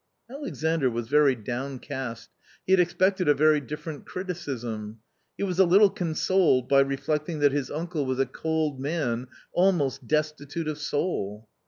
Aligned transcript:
Alexandr 0.31 0.89
was 0.89 1.07
very 1.09 1.35
downcast. 1.35 2.31
He 2.65 2.73
had 2.73 2.79
expected 2.79 3.27
a 3.27 3.35
very 3.35 3.59
different 3.61 4.07
criticism. 4.07 4.97
He 5.37 5.43
was 5.43 5.59
a 5.59 5.63
little 5.63 5.91
consoled 5.91 6.67
by 6.67 6.79
reflecting 6.79 7.37
that 7.41 7.51
his 7.51 7.69
uncle 7.69 8.07
was 8.07 8.19
a 8.19 8.25
cold 8.25 8.79
man 8.79 9.27
almost'destitute 9.53 10.67
of 10.67 10.79
soul. 10.79 11.47